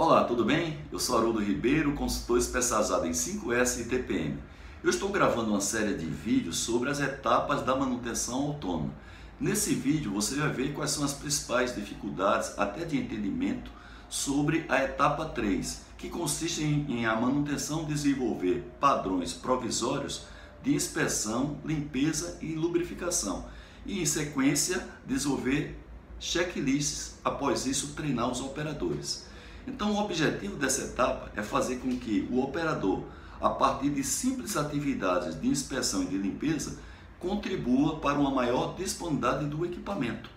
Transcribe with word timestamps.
Olá, 0.00 0.22
tudo 0.22 0.44
bem? 0.44 0.78
Eu 0.92 1.00
sou 1.00 1.18
Haroldo 1.18 1.40
Ribeiro, 1.40 1.92
consultor 1.94 2.38
especializado 2.38 3.04
em 3.04 3.10
5S 3.10 3.80
e 3.80 3.84
TPM. 3.86 4.38
Eu 4.80 4.90
estou 4.90 5.08
gravando 5.08 5.50
uma 5.50 5.60
série 5.60 5.94
de 5.94 6.06
vídeos 6.06 6.58
sobre 6.58 6.88
as 6.88 7.00
etapas 7.00 7.62
da 7.62 7.74
manutenção 7.74 8.44
autônoma. 8.44 8.94
Nesse 9.40 9.74
vídeo 9.74 10.12
você 10.12 10.36
vai 10.36 10.50
ver 10.50 10.72
quais 10.72 10.92
são 10.92 11.04
as 11.04 11.14
principais 11.14 11.74
dificuldades, 11.74 12.56
até 12.56 12.84
de 12.84 12.96
entendimento, 12.96 13.72
sobre 14.08 14.64
a 14.68 14.84
etapa 14.84 15.24
3, 15.24 15.82
que 15.98 16.08
consiste 16.08 16.62
em, 16.62 16.86
em 16.88 17.04
a 17.04 17.16
manutenção 17.16 17.84
desenvolver 17.84 18.70
padrões 18.78 19.32
provisórios 19.32 20.26
de 20.62 20.76
inspeção, 20.76 21.58
limpeza 21.64 22.38
e 22.40 22.54
lubrificação. 22.54 23.46
E 23.84 24.00
em 24.00 24.06
sequência, 24.06 24.86
desenvolver 25.04 25.76
checklists, 26.20 27.16
após 27.24 27.66
isso 27.66 27.94
treinar 27.94 28.30
os 28.30 28.40
operadores. 28.40 29.26
Então, 29.66 29.92
o 29.92 29.98
objetivo 30.02 30.56
dessa 30.56 30.82
etapa 30.82 31.30
é 31.36 31.42
fazer 31.42 31.76
com 31.76 31.96
que 31.98 32.26
o 32.30 32.40
operador, 32.40 33.02
a 33.40 33.50
partir 33.50 33.90
de 33.90 34.02
simples 34.02 34.56
atividades 34.56 35.40
de 35.40 35.48
inspeção 35.48 36.02
e 36.02 36.06
de 36.06 36.16
limpeza, 36.16 36.78
contribua 37.18 37.98
para 37.98 38.18
uma 38.18 38.30
maior 38.30 38.74
disponibilidade 38.76 39.46
do 39.46 39.64
equipamento. 39.64 40.30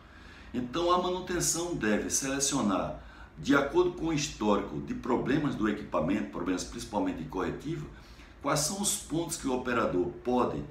Então, 0.53 0.91
a 0.91 1.01
manutenção 1.01 1.75
deve 1.75 2.09
selecionar, 2.09 2.99
de 3.37 3.55
acordo 3.55 3.93
com 3.93 4.07
o 4.07 4.13
histórico 4.13 4.79
de 4.81 4.93
problemas 4.93 5.55
do 5.55 5.69
equipamento, 5.69 6.31
problemas 6.31 6.63
principalmente 6.63 7.19
de 7.19 7.29
corretivo, 7.29 7.87
quais 8.41 8.59
são 8.61 8.81
os 8.81 8.97
pontos 8.97 9.37
que 9.37 9.47
o 9.47 9.55
operador 9.55 10.07
pode 10.23 10.61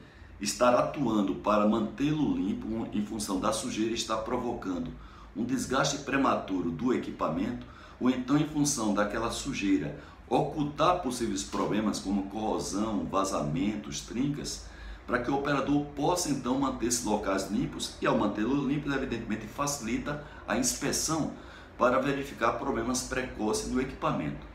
estar 0.40 0.74
atuando 0.74 1.36
para 1.36 1.66
mantê-lo 1.66 2.36
limpo 2.36 2.88
em 2.92 3.04
função 3.04 3.38
da 3.38 3.52
sujeira 3.52 3.92
estar 3.92 4.18
provocando 4.18 4.90
um 5.36 5.44
desgaste 5.44 5.98
prematuro 5.98 6.70
do 6.70 6.92
equipamento 6.92 7.66
ou 8.00 8.08
então 8.08 8.38
em 8.38 8.46
função 8.46 8.94
daquela 8.94 9.30
sujeira 9.30 9.98
ocultar 10.30 11.00
possíveis 11.02 11.42
problemas 11.42 11.98
como 11.98 12.30
corrosão, 12.30 13.04
vazamentos, 13.04 14.00
trincas, 14.00 14.64
para 15.04 15.18
que 15.18 15.30
o 15.30 15.34
operador 15.34 15.84
possa 15.86 16.30
então 16.30 16.60
manter 16.60 16.86
esses 16.86 17.04
locais 17.04 17.50
limpos 17.50 17.96
e 18.00 18.06
ao 18.06 18.16
mantê-los 18.16 18.64
limpos, 18.64 18.94
evidentemente 18.94 19.48
facilita 19.48 20.24
a 20.46 20.56
inspeção 20.56 21.32
para 21.76 21.98
verificar 21.98 22.52
problemas 22.52 23.02
precoces 23.02 23.68
no 23.72 23.80
equipamento. 23.80 24.46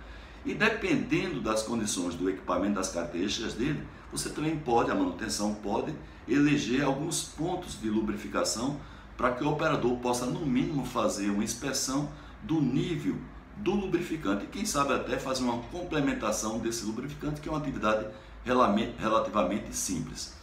E 0.45 0.53
dependendo 0.53 1.41
das 1.41 1.63
condições 1.63 2.15
do 2.15 2.29
equipamento, 2.29 2.75
das 2.75 2.89
características 2.89 3.53
dele, 3.53 3.83
você 4.11 4.29
também 4.29 4.57
pode, 4.57 4.91
a 4.91 4.95
manutenção 4.95 5.55
pode 5.55 5.93
eleger 6.25 6.85
alguns 6.85 7.23
pontos 7.23 7.81
de 7.81 7.89
lubrificação 7.89 8.79
para 9.17 9.31
que 9.31 9.43
o 9.43 9.49
operador 9.49 9.97
possa 9.97 10.25
no 10.25 10.45
mínimo 10.45 10.85
fazer 10.85 11.29
uma 11.31 11.43
inspeção 11.43 12.09
do 12.43 12.61
nível 12.61 13.17
do 13.57 13.71
lubrificante 13.73 14.45
e 14.45 14.47
quem 14.47 14.65
sabe 14.65 14.93
até 14.93 15.17
fazer 15.17 15.43
uma 15.43 15.59
complementação 15.63 16.59
desse 16.59 16.85
lubrificante, 16.85 17.39
que 17.39 17.47
é 17.47 17.51
uma 17.51 17.59
atividade 17.59 18.07
relativamente 18.43 19.75
simples. 19.75 20.35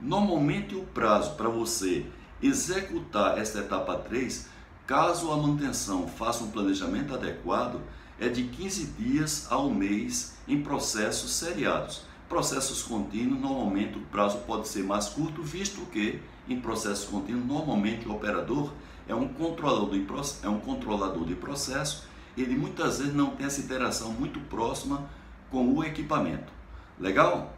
Normalmente 0.00 0.74
o 0.74 0.84
prazo 0.84 1.34
para 1.34 1.48
você 1.48 2.06
executar 2.42 3.38
esta 3.38 3.60
etapa 3.60 3.96
3, 3.96 4.48
caso 4.86 5.30
a 5.30 5.36
manutenção 5.36 6.06
faça 6.06 6.44
um 6.44 6.50
planejamento 6.50 7.14
adequado, 7.14 7.80
é 8.20 8.28
de 8.28 8.44
15 8.44 8.86
dias 8.98 9.46
a 9.50 9.58
um 9.58 9.72
mês 9.72 10.34
em 10.46 10.62
processos 10.62 11.32
seriados. 11.32 12.02
Processos 12.28 12.82
contínuos, 12.82 13.40
normalmente 13.40 13.98
o 13.98 14.02
prazo 14.02 14.38
pode 14.46 14.68
ser 14.68 14.82
mais 14.84 15.08
curto, 15.08 15.42
visto 15.42 15.80
que 15.86 16.20
em 16.48 16.60
processos 16.60 17.08
contínuos, 17.08 17.46
normalmente 17.46 18.08
o 18.08 18.12
operador 18.12 18.72
é 19.08 19.14
um 19.14 19.28
controlador 19.28 19.90
de, 19.90 20.06
é 20.42 20.48
um 20.48 20.60
controlador 20.60 21.24
de 21.24 21.34
processo 21.34 22.04
ele 22.36 22.56
muitas 22.56 22.98
vezes 22.98 23.14
não 23.14 23.30
tem 23.30 23.46
essa 23.46 23.60
interação 23.60 24.12
muito 24.12 24.40
próxima 24.40 25.08
com 25.50 25.74
o 25.74 25.84
equipamento. 25.84 26.52
Legal? 26.98 27.52